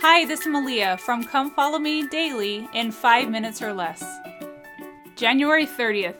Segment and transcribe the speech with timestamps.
[0.00, 4.00] Hi, this is Malia from Come Follow Me Daily in 5 minutes or less.
[5.16, 6.14] January 30th.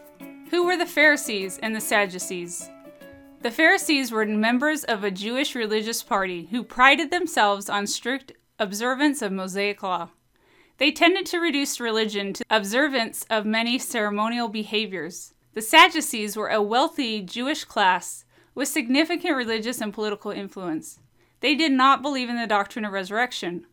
[0.51, 2.69] Who were the Pharisees and the Sadducees?
[3.43, 9.23] The Pharisees were members of a Jewish religious party who prided themselves on strict observance
[9.23, 10.09] of Mosaic law.
[10.79, 15.35] They tended to reduce religion to observance of many ceremonial behaviors.
[15.55, 18.25] The Sadducees were a wealthy Jewish class
[18.57, 20.99] with significant religious and political influence.
[21.41, 23.67] They did not believe in the doctrine of resurrection.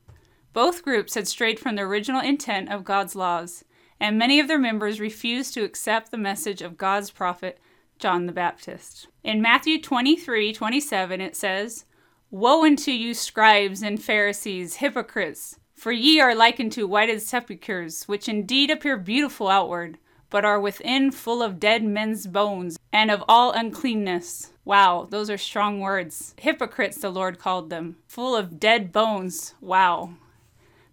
[0.54, 3.66] Both groups had strayed from the original intent of God's laws,
[4.00, 7.60] and many of their members refused to accept the message of God's prophet
[7.98, 9.08] John the Baptist.
[9.24, 11.86] In Matthew 23 27, it says,
[12.30, 15.60] Woe unto you, scribes and Pharisees, hypocrites!
[15.74, 19.98] For ye are like unto whited sepulchres, which indeed appear beautiful outward,
[20.36, 24.52] but are within full of dead men's bones and of all uncleanness.
[24.66, 26.36] Wow, those are strong words.
[26.38, 27.96] Hypocrites, the Lord called them.
[28.10, 29.54] Full of dead bones.
[29.62, 30.16] Wow.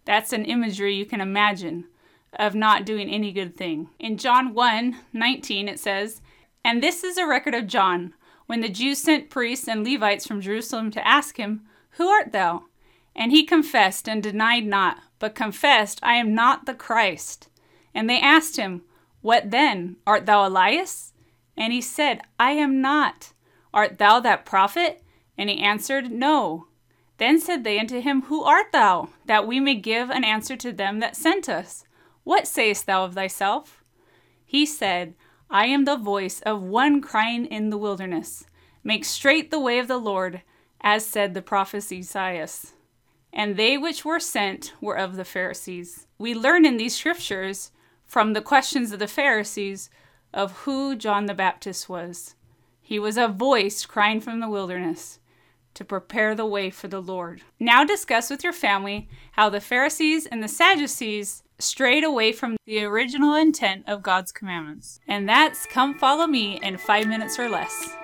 [0.05, 1.87] That's an imagery you can imagine
[2.35, 3.89] of not doing any good thing.
[3.99, 6.23] In John 1 19, it says,
[6.65, 8.15] And this is a record of John,
[8.47, 11.63] when the Jews sent priests and Levites from Jerusalem to ask him,
[11.97, 12.67] Who art thou?
[13.17, 17.49] And he confessed and denied not, but confessed, I am not the Christ.
[17.93, 18.83] And they asked him,
[19.23, 19.97] What then?
[20.07, 21.13] Art thou Elias?
[21.57, 23.33] And he said, I am not.
[23.73, 25.03] Art thou that prophet?
[25.39, 26.67] And he answered, No.
[27.19, 29.09] Then said they unto him, Who art thou?
[29.27, 31.85] That we may give an answer to them that sent us.
[32.25, 33.83] What sayest thou of thyself?
[34.45, 35.15] He said,
[35.49, 38.45] I am the voice of one crying in the wilderness,
[38.85, 40.43] Make straight the way of the Lord,
[40.81, 42.73] as said the prophet Esaias.
[43.33, 46.07] And they which were sent were of the Pharisees.
[46.19, 47.71] We learn in these scriptures
[48.13, 49.89] from the questions of the Pharisees
[50.35, 52.35] of who John the Baptist was.
[52.83, 55.19] He was a voice crying from the wilderness
[55.73, 57.41] to prepare the way for the Lord.
[57.59, 62.85] Now discuss with your family how the Pharisees and the Sadducees strayed away from the
[62.85, 65.01] original intent of God's commandments.
[65.09, 67.97] And that's come follow me in five minutes or less.